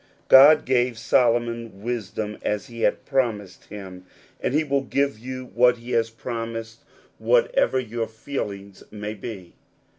[0.29, 4.07] 87 God gave Solomon wisdom as he had promised him,
[4.39, 6.81] and he will give you what he has promised,
[7.21, 9.53] weateveryour feelings may be.